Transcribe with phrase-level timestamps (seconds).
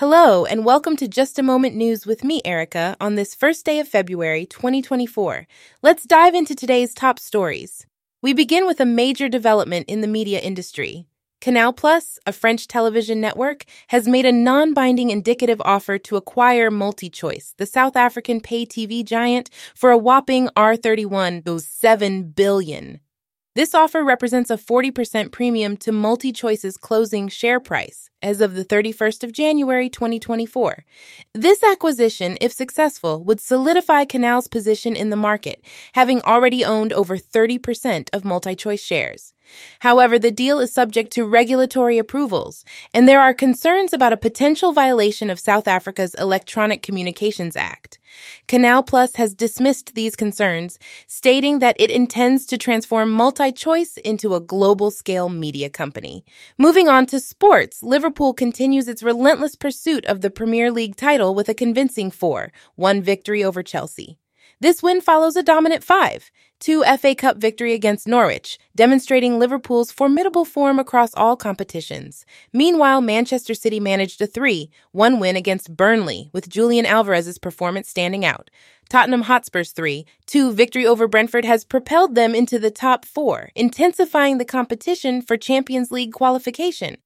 [0.00, 3.80] Hello, and welcome to Just a Moment News with me, Erica, on this first day
[3.80, 5.46] of February 2024.
[5.82, 7.84] Let's dive into today's top stories.
[8.22, 11.04] We begin with a major development in the media industry.
[11.42, 16.70] Canal Plus, a French television network, has made a non binding indicative offer to acquire
[16.70, 23.00] MultiChoice, the South African pay TV giant, for a whopping R31, those 7 billion.
[23.56, 29.24] This offer represents a 40% premium to MultiChoice's closing share price as of the 31st
[29.24, 30.84] of January 2024.
[31.34, 37.16] This acquisition, if successful, would solidify Canal's position in the market, having already owned over
[37.16, 39.34] 30% of MultiChoice shares.
[39.80, 42.64] However, the deal is subject to regulatory approvals,
[42.94, 47.98] and there are concerns about a potential violation of South Africa's Electronic Communications Act.
[48.48, 54.40] Canal Plus has dismissed these concerns, stating that it intends to transform MultiChoice into a
[54.40, 56.24] global scale media company.
[56.58, 61.48] Moving on to sports, Liverpool continues its relentless pursuit of the Premier League title with
[61.48, 64.19] a convincing 4 1 victory over Chelsea.
[64.62, 66.30] This win follows a dominant 5
[66.60, 72.26] 2 FA Cup victory against Norwich, demonstrating Liverpool's formidable form across all competitions.
[72.52, 78.22] Meanwhile, Manchester City managed a 3 1 win against Burnley, with Julian Alvarez's performance standing
[78.22, 78.50] out.
[78.90, 84.36] Tottenham Hotspur's 3 2 victory over Brentford has propelled them into the top four, intensifying
[84.36, 86.98] the competition for Champions League qualification.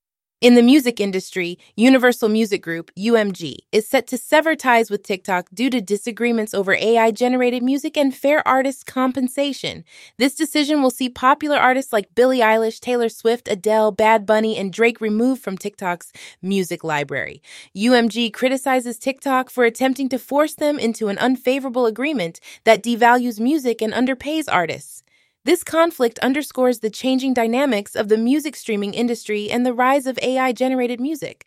[0.45, 5.49] In the music industry, Universal Music Group, UMG, is set to sever ties with TikTok
[5.55, 9.85] due to disagreements over AI generated music and fair artist compensation.
[10.19, 14.71] This decision will see popular artists like Billie Eilish, Taylor Swift, Adele, Bad Bunny, and
[14.71, 17.41] Drake removed from TikTok's music library.
[17.75, 23.81] UMG criticizes TikTok for attempting to force them into an unfavorable agreement that devalues music
[23.81, 25.04] and underpays artists.
[25.45, 30.19] This conflict underscores the changing dynamics of the music streaming industry and the rise of
[30.23, 31.45] AI generated music.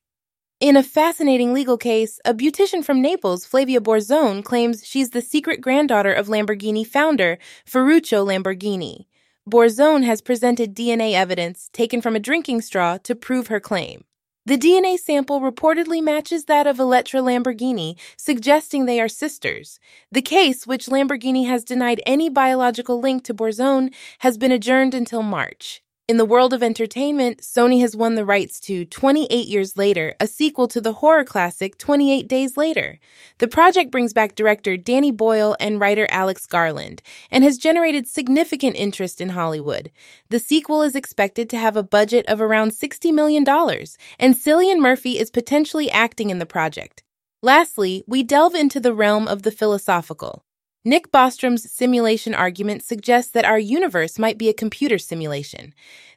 [0.59, 5.61] In a fascinating legal case, a beautician from Naples, Flavia Borzone, claims she's the secret
[5.61, 9.07] granddaughter of Lamborghini founder Ferruccio Lamborghini.
[9.49, 14.03] Borzone has presented DNA evidence taken from a drinking straw to prove her claim.
[14.47, 19.77] The DNA sample reportedly matches that of Elettra Lamborghini, suggesting they are sisters.
[20.09, 25.21] The case, which Lamborghini has denied any biological link to Borzone, has been adjourned until
[25.21, 25.81] March.
[26.07, 30.25] In the world of entertainment, Sony has won the rights to 28 Years Later, a
[30.25, 32.97] sequel to the horror classic 28 Days Later.
[33.39, 38.77] The project brings back director Danny Boyle and writer Alex Garland and has generated significant
[38.77, 39.91] interest in Hollywood.
[40.29, 43.43] The sequel is expected to have a budget of around $60 million,
[44.17, 47.03] and Cillian Murphy is potentially acting in the project.
[47.41, 50.45] Lastly, we delve into the realm of the philosophical.
[50.87, 55.73] Nick Bostrom's simulation argument suggests that our universe might be a computer simulation.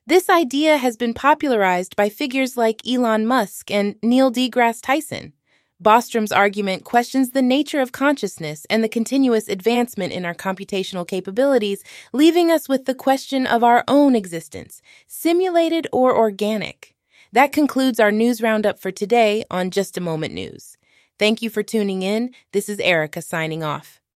[0.07, 5.33] This idea has been popularized by figures like Elon Musk and Neil deGrasse Tyson.
[5.81, 11.83] Bostrom's argument questions the nature of consciousness and the continuous advancement in our computational capabilities,
[12.13, 16.95] leaving us with the question of our own existence simulated or organic.
[17.33, 20.77] That concludes our news roundup for today on Just a Moment News.
[21.19, 22.31] Thank you for tuning in.
[22.53, 24.00] This is Erica signing off.